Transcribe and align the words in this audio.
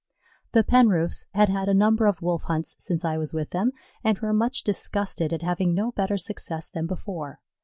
The 0.53 0.63
Penroofs 0.63 1.27
had 1.35 1.49
had 1.49 1.69
a 1.69 1.75
number 1.75 2.07
of 2.07 2.23
Wolf 2.23 2.45
hunts 2.45 2.75
since 2.79 3.05
I 3.05 3.19
was 3.19 3.35
with 3.35 3.51
them, 3.51 3.71
and 4.03 4.17
were 4.17 4.33
much 4.33 4.63
disgusted 4.63 5.31
at 5.31 5.43
having 5.43 5.75
no 5.75 5.91
better 5.91 6.17
success 6.17 6.71
than 6.71 6.87
before. 6.87 7.39